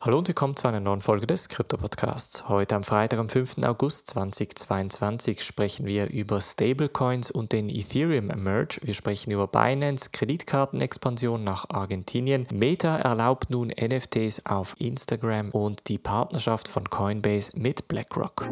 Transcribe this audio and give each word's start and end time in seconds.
Hallo 0.00 0.18
und 0.18 0.28
willkommen 0.28 0.54
zu 0.54 0.68
einer 0.68 0.78
neuen 0.78 1.00
Folge 1.00 1.26
des 1.26 1.48
Krypto-Podcasts. 1.48 2.48
Heute 2.48 2.76
am 2.76 2.84
Freitag, 2.84 3.18
am 3.18 3.28
5. 3.28 3.64
August 3.64 4.06
2022 4.10 5.42
sprechen 5.42 5.86
wir 5.86 6.08
über 6.08 6.40
Stablecoins 6.40 7.32
und 7.32 7.50
den 7.50 7.68
Ethereum 7.68 8.26
Merge. 8.26 8.78
Wir 8.84 8.94
sprechen 8.94 9.32
über 9.32 9.48
Binance, 9.48 10.10
Kreditkartenexpansion 10.12 11.42
nach 11.42 11.68
Argentinien. 11.70 12.46
Meta 12.52 12.96
erlaubt 12.96 13.50
nun 13.50 13.70
NFTs 13.70 14.46
auf 14.46 14.76
Instagram 14.78 15.50
und 15.50 15.88
die 15.88 15.98
Partnerschaft 15.98 16.68
von 16.68 16.88
Coinbase 16.88 17.58
mit 17.58 17.88
BlackRock 17.88 18.48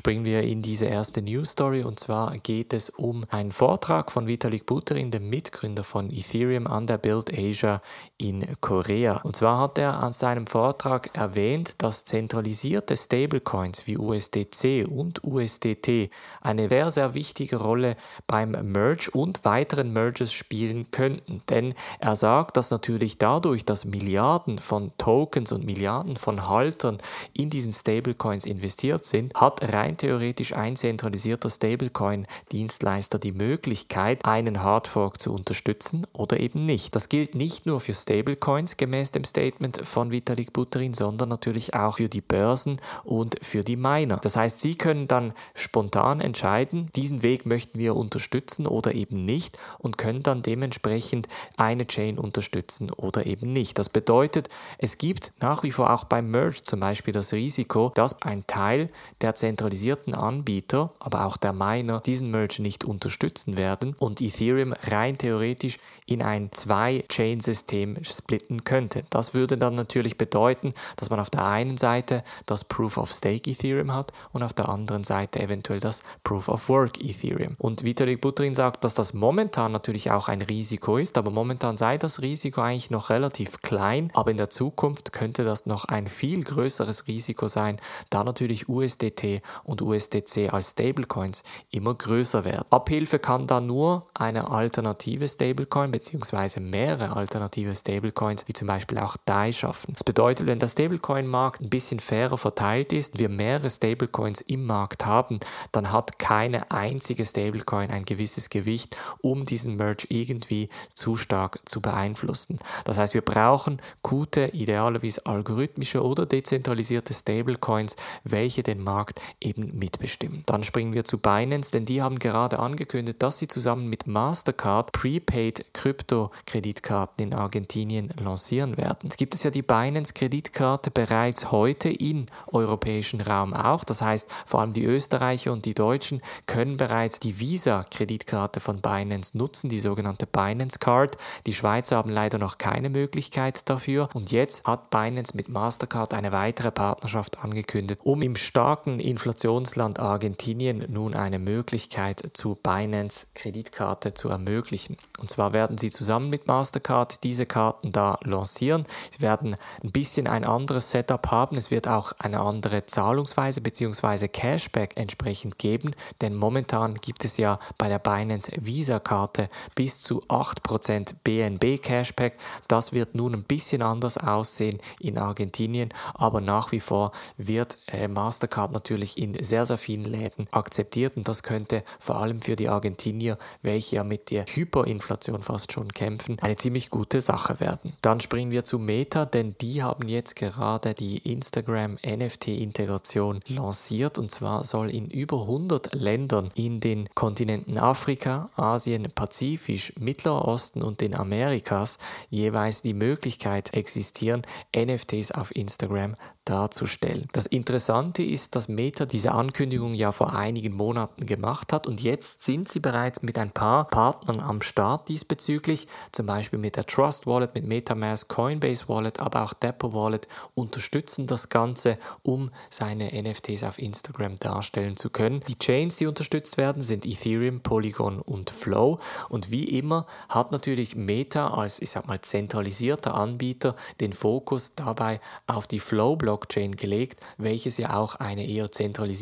springen 0.00 0.24
wir 0.24 0.40
in 0.44 0.62
diese 0.62 0.86
erste 0.86 1.20
News 1.20 1.50
Story 1.50 1.82
und 1.82 2.00
zwar 2.00 2.38
geht 2.38 2.72
es 2.72 2.88
um 2.88 3.26
einen 3.28 3.52
Vortrag 3.52 4.10
von 4.10 4.26
Vitalik 4.26 4.64
Buterin, 4.64 5.10
dem 5.10 5.28
Mitgründer 5.28 5.84
von 5.84 6.10
Ethereum 6.10 6.66
an 6.66 6.86
der 6.86 6.96
Build 6.96 7.30
Asia 7.30 7.82
in 8.16 8.46
Korea. 8.62 9.20
Und 9.22 9.36
zwar 9.36 9.58
hat 9.58 9.76
er 9.76 10.02
an 10.02 10.14
seinem 10.14 10.46
Vortrag 10.46 11.14
erwähnt, 11.14 11.82
dass 11.82 12.06
zentralisierte 12.06 12.96
Stablecoins 12.96 13.86
wie 13.86 13.98
USDC 13.98 14.88
und 14.88 15.22
USDT 15.22 16.08
eine 16.40 16.70
sehr, 16.70 16.90
sehr 16.90 17.12
wichtige 17.12 17.56
Rolle 17.56 17.96
beim 18.26 18.52
Merge 18.52 19.10
und 19.12 19.44
weiteren 19.44 19.92
Merges 19.92 20.32
spielen 20.32 20.90
könnten. 20.92 21.42
Denn 21.50 21.74
er 21.98 22.16
sagt, 22.16 22.56
dass 22.56 22.70
natürlich 22.70 23.18
dadurch, 23.18 23.66
dass 23.66 23.84
Milliarden 23.84 24.60
von 24.60 24.92
Tokens 24.96 25.52
und 25.52 25.66
Milliarden 25.66 26.16
von 26.16 26.48
Haltern 26.48 26.96
in 27.34 27.50
diesen 27.50 27.74
Stablecoins 27.74 28.46
investiert 28.46 29.04
sind, 29.04 29.34
hat 29.34 29.74
rein 29.74 29.89
rein 29.90 29.96
theoretisch 29.96 30.54
ein 30.54 30.76
zentralisierter 30.76 31.50
Stablecoin-Dienstleister 31.50 33.18
die 33.18 33.32
Möglichkeit, 33.32 34.24
einen 34.24 34.62
Hardfork 34.62 35.20
zu 35.20 35.32
unterstützen 35.32 36.06
oder 36.12 36.38
eben 36.38 36.64
nicht. 36.64 36.94
Das 36.94 37.08
gilt 37.08 37.34
nicht 37.34 37.66
nur 37.66 37.80
für 37.80 37.94
Stablecoins 37.94 38.76
gemäß 38.76 39.10
dem 39.10 39.24
Statement 39.24 39.80
von 39.84 40.12
Vitalik 40.12 40.52
Buterin, 40.52 40.94
sondern 40.94 41.28
natürlich 41.28 41.74
auch 41.74 41.96
für 41.96 42.08
die 42.08 42.20
Börsen 42.20 42.80
und 43.04 43.36
für 43.42 43.64
die 43.64 43.76
Miner. 43.76 44.18
Das 44.18 44.36
heißt, 44.36 44.60
Sie 44.60 44.76
können 44.76 45.08
dann 45.08 45.32
spontan 45.54 46.20
entscheiden, 46.20 46.88
diesen 46.94 47.22
Weg 47.22 47.46
möchten 47.46 47.78
wir 47.78 47.96
unterstützen 47.96 48.66
oder 48.66 48.94
eben 48.94 49.24
nicht 49.24 49.58
und 49.78 49.98
können 49.98 50.22
dann 50.22 50.42
dementsprechend 50.42 51.28
eine 51.56 51.86
Chain 51.86 52.18
unterstützen 52.18 52.90
oder 52.92 53.26
eben 53.26 53.52
nicht. 53.52 53.78
Das 53.78 53.88
bedeutet, 53.88 54.48
es 54.78 54.98
gibt 54.98 55.32
nach 55.40 55.62
wie 55.64 55.72
vor 55.72 55.90
auch 55.90 56.04
beim 56.04 56.30
Merge 56.30 56.62
zum 56.62 56.80
Beispiel 56.80 57.12
das 57.12 57.32
Risiko, 57.32 57.90
dass 57.94 58.22
ein 58.22 58.46
Teil 58.46 58.88
der 59.20 59.34
zentralisierten 59.34 59.79
zentralisierten 59.80 60.14
Anbieter, 60.14 60.92
aber 60.98 61.24
auch 61.24 61.36
der 61.36 61.52
Miner, 61.52 62.00
diesen 62.00 62.30
Merge 62.30 62.62
nicht 62.62 62.84
unterstützen 62.84 63.56
werden 63.56 63.96
und 63.98 64.20
Ethereum 64.20 64.74
rein 64.90 65.16
theoretisch 65.16 65.78
in 66.06 66.22
ein 66.22 66.50
Zwei-Chain-System 66.52 68.04
splitten 68.04 68.64
könnte. 68.64 69.04
Das 69.10 69.32
würde 69.32 69.56
dann 69.56 69.74
natürlich 69.74 70.18
bedeuten, 70.18 70.74
dass 70.96 71.08
man 71.08 71.20
auf 71.20 71.30
der 71.30 71.46
einen 71.46 71.78
Seite 71.78 72.22
das 72.46 72.64
Proof 72.64 72.98
of 72.98 73.12
Stake 73.12 73.50
Ethereum 73.50 73.92
hat 73.94 74.12
und 74.32 74.42
auf 74.42 74.52
der 74.52 74.68
anderen 74.68 75.04
Seite 75.04 75.40
eventuell 75.40 75.80
das 75.80 76.02
Proof 76.24 76.48
of 76.48 76.68
Work 76.68 77.02
Ethereum. 77.02 77.56
Und 77.58 77.84
Vitalik 77.84 78.20
Buterin 78.20 78.54
sagt, 78.54 78.84
dass 78.84 78.94
das 78.94 79.14
momentan 79.14 79.72
natürlich 79.72 80.10
auch 80.10 80.28
ein 80.28 80.42
Risiko 80.42 80.98
ist, 80.98 81.16
aber 81.16 81.30
momentan 81.30 81.78
sei 81.78 81.96
das 81.96 82.20
Risiko 82.20 82.60
eigentlich 82.60 82.90
noch 82.90 83.08
relativ 83.08 83.62
klein, 83.62 84.10
aber 84.14 84.30
in 84.30 84.36
der 84.36 84.50
Zukunft 84.50 85.12
könnte 85.12 85.44
das 85.44 85.64
noch 85.66 85.86
ein 85.86 86.06
viel 86.06 86.44
größeres 86.44 87.06
Risiko 87.06 87.48
sein, 87.48 87.80
da 88.10 88.24
natürlich 88.24 88.68
USDT 88.68 89.40
und 89.70 89.82
USDC 89.82 90.52
als 90.52 90.70
Stablecoins 90.70 91.44
immer 91.70 91.94
größer 91.94 92.44
werden. 92.44 92.64
Abhilfe 92.70 93.20
kann 93.20 93.46
da 93.46 93.60
nur 93.60 94.06
eine 94.14 94.50
alternative 94.50 95.28
Stablecoin 95.28 95.92
bzw. 95.92 96.58
mehrere 96.58 97.16
alternative 97.16 97.76
Stablecoins 97.76 98.48
wie 98.48 98.52
zum 98.52 98.66
Beispiel 98.66 98.98
auch 98.98 99.16
DAI 99.26 99.52
schaffen. 99.52 99.92
Das 99.94 100.02
bedeutet, 100.02 100.48
wenn 100.48 100.58
der 100.58 100.66
Stablecoin-Markt 100.66 101.60
ein 101.60 101.70
bisschen 101.70 102.00
fairer 102.00 102.36
verteilt 102.36 102.92
ist, 102.92 103.18
wir 103.18 103.28
mehrere 103.28 103.70
Stablecoins 103.70 104.40
im 104.40 104.66
Markt 104.66 105.06
haben, 105.06 105.38
dann 105.70 105.92
hat 105.92 106.18
keine 106.18 106.70
einzige 106.72 107.24
Stablecoin 107.24 107.90
ein 107.90 108.04
gewisses 108.04 108.50
Gewicht, 108.50 108.96
um 109.22 109.46
diesen 109.46 109.76
Merge 109.76 110.06
irgendwie 110.08 110.68
zu 110.92 111.14
stark 111.14 111.60
zu 111.64 111.80
beeinflussen. 111.80 112.58
Das 112.84 112.98
heißt, 112.98 113.14
wir 113.14 113.22
brauchen 113.22 113.80
gute, 114.02 114.48
idealerweise 114.48 115.26
algorithmische 115.26 116.02
oder 116.02 116.26
dezentralisierte 116.26 117.14
Stablecoins, 117.14 117.94
welche 118.24 118.64
den 118.64 118.82
Markt 118.82 119.20
eben 119.40 119.59
mitbestimmen. 119.60 120.42
Dann 120.46 120.62
springen 120.62 120.92
wir 120.92 121.04
zu 121.04 121.18
Binance, 121.18 121.70
denn 121.72 121.84
die 121.84 122.02
haben 122.02 122.18
gerade 122.18 122.58
angekündigt, 122.58 123.22
dass 123.22 123.38
sie 123.38 123.48
zusammen 123.48 123.88
mit 123.88 124.06
Mastercard 124.06 124.92
Prepaid 124.92 125.64
Krypto-Kreditkarten 125.72 127.26
in 127.26 127.34
Argentinien 127.34 128.12
lancieren 128.22 128.76
werden. 128.76 129.08
Es 129.08 129.16
gibt 129.16 129.34
es 129.34 129.42
ja 129.42 129.50
die 129.50 129.62
Binance-Kreditkarte 129.62 130.90
bereits 130.90 131.50
heute 131.50 131.90
im 131.90 132.26
europäischen 132.48 133.20
Raum 133.20 133.54
auch. 133.54 133.84
Das 133.84 134.02
heißt, 134.02 134.28
vor 134.46 134.60
allem 134.60 134.72
die 134.72 134.84
Österreicher 134.84 135.52
und 135.52 135.64
die 135.64 135.74
Deutschen 135.74 136.20
können 136.46 136.76
bereits 136.76 137.20
die 137.20 137.38
Visa-Kreditkarte 137.38 138.60
von 138.60 138.80
Binance 138.80 139.36
nutzen, 139.36 139.70
die 139.70 139.80
sogenannte 139.80 140.26
Binance 140.26 140.78
Card. 140.78 141.16
Die 141.46 141.54
Schweizer 141.54 141.96
haben 141.96 142.10
leider 142.10 142.38
noch 142.38 142.58
keine 142.58 142.90
Möglichkeit 142.90 143.68
dafür. 143.68 144.08
Und 144.14 144.32
jetzt 144.32 144.66
hat 144.66 144.90
Binance 144.90 145.36
mit 145.36 145.48
Mastercard 145.48 146.14
eine 146.14 146.32
weitere 146.32 146.70
Partnerschaft 146.70 147.42
angekündigt, 147.42 148.00
um 148.04 148.22
im 148.22 148.36
starken 148.36 149.00
Inflationsland 149.50 149.98
Argentinien 149.98 150.84
nun 150.88 151.12
eine 151.12 151.40
Möglichkeit 151.40 152.22
zu 152.34 152.54
Binance 152.54 153.26
Kreditkarte 153.34 154.14
zu 154.14 154.28
ermöglichen. 154.28 154.96
Und 155.18 155.28
zwar 155.28 155.52
werden 155.52 155.76
sie 155.76 155.90
zusammen 155.90 156.30
mit 156.30 156.46
Mastercard 156.46 157.24
diese 157.24 157.46
Karten 157.46 157.90
da 157.90 158.18
lancieren. 158.22 158.86
Sie 159.10 159.20
werden 159.20 159.56
ein 159.82 159.90
bisschen 159.90 160.28
ein 160.28 160.44
anderes 160.44 160.92
Setup 160.92 161.32
haben. 161.32 161.56
Es 161.56 161.72
wird 161.72 161.88
auch 161.88 162.12
eine 162.18 162.40
andere 162.40 162.86
Zahlungsweise 162.86 163.60
bzw. 163.60 164.28
Cashback 164.28 164.96
entsprechend 164.96 165.58
geben, 165.58 165.96
denn 166.20 166.36
momentan 166.36 166.94
gibt 166.94 167.24
es 167.24 167.36
ja 167.36 167.58
bei 167.76 167.88
der 167.88 167.98
Binance 167.98 168.52
Visa 168.60 169.00
Karte 169.00 169.50
bis 169.74 170.00
zu 170.00 170.22
8% 170.28 171.14
BNB 171.24 171.82
Cashback. 171.82 172.38
Das 172.68 172.92
wird 172.92 173.16
nun 173.16 173.34
ein 173.34 173.42
bisschen 173.42 173.82
anders 173.82 174.16
aussehen 174.16 174.78
in 175.00 175.18
Argentinien, 175.18 175.92
aber 176.14 176.40
nach 176.40 176.70
wie 176.70 176.80
vor 176.80 177.10
wird 177.36 177.78
äh, 177.88 178.06
Mastercard 178.06 178.70
natürlich 178.70 179.18
in 179.18 179.39
sehr, 179.40 179.66
sehr 179.66 179.78
vielen 179.78 180.04
Läden 180.04 180.46
akzeptiert 180.50 181.16
und 181.16 181.28
das 181.28 181.42
könnte 181.42 181.82
vor 181.98 182.16
allem 182.16 182.42
für 182.42 182.56
die 182.56 182.68
Argentinier, 182.68 183.38
welche 183.62 183.96
ja 183.96 184.04
mit 184.04 184.30
der 184.30 184.44
Hyperinflation 184.46 185.42
fast 185.42 185.72
schon 185.72 185.92
kämpfen, 185.92 186.38
eine 186.40 186.56
ziemlich 186.56 186.90
gute 186.90 187.20
Sache 187.20 187.60
werden. 187.60 187.92
Dann 188.02 188.20
springen 188.20 188.50
wir 188.50 188.64
zu 188.64 188.78
Meta, 188.78 189.24
denn 189.24 189.54
die 189.60 189.82
haben 189.82 190.08
jetzt 190.08 190.36
gerade 190.36 190.94
die 190.94 191.18
Instagram 191.18 191.96
NFT-Integration 192.06 193.40
lanciert 193.46 194.18
und 194.18 194.30
zwar 194.30 194.64
soll 194.64 194.90
in 194.90 195.10
über 195.10 195.42
100 195.42 195.94
Ländern 195.94 196.50
in 196.54 196.80
den 196.80 197.08
Kontinenten 197.14 197.78
Afrika, 197.78 198.50
Asien, 198.56 199.10
Pazifisch, 199.14 199.92
Mittlerer 199.98 200.46
Osten 200.46 200.82
und 200.82 201.00
den 201.00 201.14
Amerikas 201.14 201.98
jeweils 202.28 202.82
die 202.82 202.94
Möglichkeit 202.94 203.74
existieren, 203.74 204.42
NFTs 204.76 205.32
auf 205.32 205.54
Instagram 205.54 206.16
darzustellen. 206.44 207.28
Das 207.32 207.46
Interessante 207.46 208.22
ist, 208.22 208.56
dass 208.56 208.68
Meta 208.68 209.06
diese 209.06 209.29
Ankündigung 209.34 209.94
ja 209.94 210.12
vor 210.12 210.34
einigen 210.34 210.74
Monaten 210.74 211.26
gemacht 211.26 211.72
hat. 211.72 211.86
Und 211.86 212.02
jetzt 212.02 212.42
sind 212.42 212.68
sie 212.68 212.80
bereits 212.80 213.22
mit 213.22 213.38
ein 213.38 213.50
paar 213.50 213.84
Partnern 213.84 214.40
am 214.40 214.62
Start 214.62 215.08
diesbezüglich, 215.08 215.86
zum 216.12 216.26
Beispiel 216.26 216.58
mit 216.58 216.76
der 216.76 216.86
Trust 216.86 217.26
Wallet, 217.26 217.54
mit 217.54 217.66
Metamask, 217.66 218.28
Coinbase 218.28 218.88
Wallet, 218.88 219.20
aber 219.20 219.42
auch 219.42 219.52
Depot 219.52 219.92
Wallet 219.92 220.28
unterstützen 220.54 221.26
das 221.26 221.48
Ganze, 221.48 221.98
um 222.22 222.50
seine 222.70 223.10
NFTs 223.22 223.64
auf 223.64 223.78
Instagram 223.78 224.38
darstellen 224.38 224.96
zu 224.96 225.10
können. 225.10 225.40
Die 225.48 225.58
Chains, 225.58 225.96
die 225.96 226.06
unterstützt 226.06 226.56
werden, 226.56 226.82
sind 226.82 227.06
Ethereum, 227.06 227.60
Polygon 227.60 228.20
und 228.20 228.50
Flow. 228.50 228.98
Und 229.28 229.50
wie 229.50 229.64
immer 229.64 230.06
hat 230.28 230.52
natürlich 230.52 230.96
Meta 230.96 231.48
als, 231.48 231.80
ich 231.80 231.90
sag 231.90 232.06
mal, 232.06 232.20
zentralisierter 232.20 233.14
Anbieter 233.14 233.76
den 234.00 234.12
Fokus 234.12 234.74
dabei 234.74 235.20
auf 235.46 235.66
die 235.66 235.80
Flow-Blockchain 235.80 236.50
Blockchain 236.50 236.76
gelegt, 236.76 237.20
welches 237.38 237.78
ja 237.78 237.96
auch 237.96 238.16
eine 238.16 238.46
eher 238.46 238.72
zentralisierte 238.72 239.19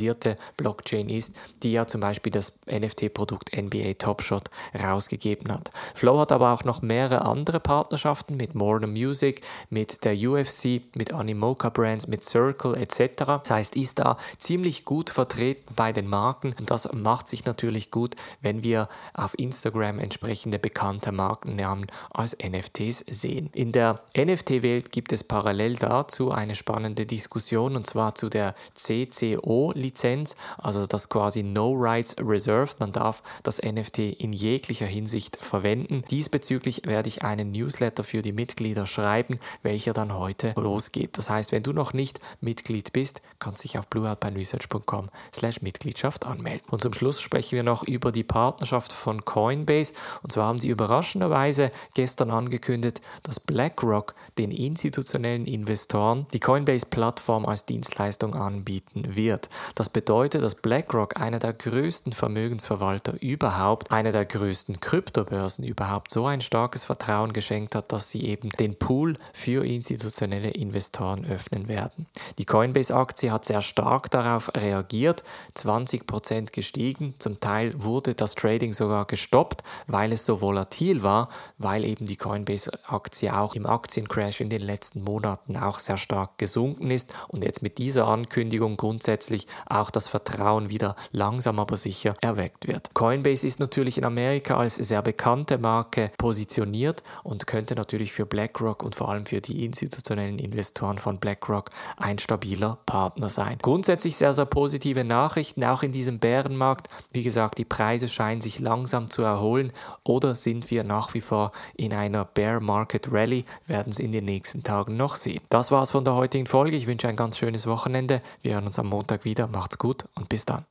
Blockchain 0.56 1.08
ist, 1.08 1.34
die 1.62 1.72
ja 1.72 1.86
zum 1.86 2.00
Beispiel 2.00 2.32
das 2.32 2.58
NFT-Produkt 2.66 3.56
NBA 3.56 3.94
Top 3.94 4.22
Shot 4.22 4.50
rausgegeben 4.80 5.52
hat. 5.52 5.70
Flow 5.94 6.18
hat 6.20 6.32
aber 6.32 6.52
auch 6.52 6.64
noch 6.64 6.82
mehrere 6.82 7.22
andere 7.22 7.60
Partnerschaften 7.60 8.36
mit 8.36 8.54
Modern 8.54 8.92
Music, 8.92 9.42
mit 9.70 10.04
der 10.04 10.14
UFC, 10.14 10.82
mit 10.94 11.12
Animoca 11.12 11.68
Brands, 11.70 12.08
mit 12.08 12.24
Circle 12.24 12.74
etc. 12.76 13.24
Das 13.42 13.50
heißt, 13.50 13.76
ist 13.76 13.98
da 13.98 14.16
ziemlich 14.38 14.84
gut 14.84 15.10
vertreten 15.10 15.74
bei 15.74 15.92
den 15.92 16.06
Marken 16.06 16.54
und 16.58 16.70
das 16.70 16.92
macht 16.92 17.28
sich 17.28 17.44
natürlich 17.44 17.90
gut, 17.90 18.14
wenn 18.40 18.62
wir 18.62 18.88
auf 19.14 19.38
Instagram 19.38 19.98
entsprechende 19.98 20.58
bekannte 20.58 21.12
Markennamen 21.12 21.86
als 22.10 22.36
NFTs 22.36 23.04
sehen. 23.08 23.50
In 23.54 23.72
der 23.72 24.00
NFT-Welt 24.16 24.92
gibt 24.92 25.12
es 25.12 25.24
parallel 25.24 25.76
dazu 25.76 26.30
eine 26.30 26.54
spannende 26.54 27.06
Diskussion 27.06 27.76
und 27.76 27.86
zwar 27.86 28.14
zu 28.14 28.28
der 28.28 28.54
CCO-Lizenzierung 28.74 29.77
Lizenz, 29.78 30.36
also 30.58 30.86
das 30.86 31.08
quasi 31.08 31.42
No 31.42 31.72
Rights 31.74 32.16
Reserved. 32.18 32.80
Man 32.80 32.92
darf 32.92 33.22
das 33.42 33.62
NFT 33.62 33.98
in 33.98 34.32
jeglicher 34.32 34.86
Hinsicht 34.86 35.42
verwenden. 35.42 36.02
Diesbezüglich 36.10 36.82
werde 36.84 37.08
ich 37.08 37.22
einen 37.22 37.52
Newsletter 37.52 38.04
für 38.04 38.22
die 38.22 38.32
Mitglieder 38.32 38.86
schreiben, 38.86 39.38
welcher 39.62 39.92
dann 39.92 40.14
heute 40.14 40.52
losgeht. 40.56 41.16
Das 41.18 41.30
heißt, 41.30 41.52
wenn 41.52 41.62
du 41.62 41.72
noch 41.72 41.92
nicht 41.92 42.20
Mitglied 42.40 42.92
bist, 42.92 43.22
kannst 43.38 43.64
du 43.64 43.68
dich 43.68 43.78
auf 43.78 43.86
bluealpineresearch.com 43.86 45.10
slash 45.34 45.62
Mitgliedschaft 45.62 46.26
anmelden. 46.26 46.66
Und 46.70 46.82
zum 46.82 46.92
Schluss 46.92 47.20
sprechen 47.20 47.56
wir 47.56 47.62
noch 47.62 47.84
über 47.84 48.12
die 48.12 48.24
Partnerschaft 48.24 48.92
von 48.92 49.24
Coinbase. 49.24 49.94
Und 50.22 50.32
zwar 50.32 50.46
haben 50.46 50.58
sie 50.58 50.68
überraschenderweise 50.68 51.70
gestern 51.94 52.30
angekündigt, 52.30 53.00
dass 53.22 53.40
BlackRock 53.40 54.14
den 54.38 54.50
institutionellen 54.50 55.46
Investoren 55.46 56.26
die 56.32 56.40
Coinbase-Plattform 56.40 57.46
als 57.46 57.66
Dienstleistung 57.66 58.34
anbieten 58.34 59.16
wird. 59.16 59.48
Das 59.74 59.88
bedeutet, 59.88 60.42
dass 60.42 60.54
BlackRock 60.54 61.20
einer 61.20 61.38
der 61.38 61.52
größten 61.52 62.12
Vermögensverwalter 62.12 63.20
überhaupt, 63.20 63.90
einer 63.90 64.12
der 64.12 64.24
größten 64.24 64.80
Kryptobörsen 64.80 65.64
überhaupt 65.64 66.10
so 66.10 66.26
ein 66.26 66.40
starkes 66.40 66.84
Vertrauen 66.84 67.32
geschenkt 67.32 67.74
hat, 67.74 67.92
dass 67.92 68.10
sie 68.10 68.24
eben 68.24 68.50
den 68.50 68.76
Pool 68.76 69.16
für 69.32 69.64
institutionelle 69.64 70.50
Investoren 70.50 71.26
öffnen 71.26 71.68
werden. 71.68 72.06
Die 72.38 72.44
Coinbase-Aktie 72.44 73.30
hat 73.30 73.44
sehr 73.44 73.62
stark 73.62 74.10
darauf 74.10 74.50
reagiert, 74.54 75.22
20% 75.56 76.52
gestiegen, 76.52 77.14
zum 77.18 77.40
Teil 77.40 77.74
wurde 77.82 78.14
das 78.14 78.34
Trading 78.34 78.72
sogar 78.72 79.04
gestoppt, 79.06 79.62
weil 79.86 80.12
es 80.12 80.26
so 80.26 80.40
volatil 80.40 81.02
war, 81.02 81.28
weil 81.58 81.84
eben 81.84 82.06
die 82.06 82.16
Coinbase-Aktie 82.16 83.34
auch 83.36 83.54
im 83.54 83.66
Aktiencrash 83.66 84.40
in 84.40 84.50
den 84.50 84.62
letzten 84.62 85.02
Monaten 85.02 85.56
auch 85.56 85.78
sehr 85.78 85.96
stark 85.96 86.38
gesunken 86.38 86.90
ist. 86.90 87.12
Und 87.28 87.44
jetzt 87.44 87.62
mit 87.62 87.78
dieser 87.78 88.06
Ankündigung 88.08 88.76
grundsätzlich 88.76 89.46
auch 89.66 89.90
das 89.90 90.08
Vertrauen 90.08 90.68
wieder 90.68 90.96
langsam 91.12 91.58
aber 91.58 91.76
sicher 91.76 92.14
erweckt 92.20 92.68
wird. 92.68 92.90
Coinbase 92.94 93.46
ist 93.46 93.60
natürlich 93.60 93.98
in 93.98 94.04
Amerika 94.04 94.56
als 94.56 94.76
sehr 94.76 95.02
bekannte 95.02 95.58
Marke 95.58 96.10
positioniert 96.18 97.02
und 97.22 97.46
könnte 97.46 97.74
natürlich 97.74 98.12
für 98.12 98.26
BlackRock 98.26 98.82
und 98.82 98.94
vor 98.94 99.08
allem 99.08 99.26
für 99.26 99.40
die 99.40 99.64
institutionellen 99.64 100.38
Investoren 100.38 100.98
von 100.98 101.18
BlackRock 101.18 101.70
ein 101.96 102.18
stabiler 102.18 102.78
Partner 102.86 103.28
sein. 103.28 103.58
Grundsätzlich 103.62 104.16
sehr, 104.16 104.32
sehr 104.32 104.46
positive 104.46 105.04
Nachrichten, 105.04 105.64
auch 105.64 105.82
in 105.82 105.92
diesem 105.92 106.18
Bärenmarkt. 106.18 106.88
Wie 107.12 107.22
gesagt, 107.22 107.58
die 107.58 107.64
Preise 107.64 108.08
scheinen 108.08 108.40
sich 108.40 108.58
langsam 108.60 109.10
zu 109.10 109.22
erholen 109.22 109.72
oder 110.04 110.34
sind 110.34 110.70
wir 110.70 110.84
nach 110.84 111.14
wie 111.14 111.20
vor 111.20 111.52
in 111.74 111.92
einer 111.92 112.24
Bear 112.24 112.60
Market 112.60 113.12
Rally, 113.12 113.44
werden 113.66 113.90
es 113.90 113.98
in 113.98 114.12
den 114.12 114.24
nächsten 114.24 114.62
Tagen 114.62 114.96
noch 114.96 115.16
sehen. 115.16 115.40
Das 115.48 115.70
war's 115.70 115.90
von 115.90 116.04
der 116.04 116.14
heutigen 116.14 116.46
Folge. 116.46 116.76
Ich 116.76 116.86
wünsche 116.86 117.08
ein 117.08 117.16
ganz 117.16 117.38
schönes 117.38 117.66
Wochenende. 117.66 118.22
Wir 118.42 118.54
hören 118.54 118.66
uns 118.66 118.78
am 118.78 118.86
Montag 118.86 119.24
wieder. 119.24 119.47
Macht's 119.48 119.78
gut 119.78 120.08
und 120.14 120.28
bis 120.28 120.44
dann. 120.44 120.66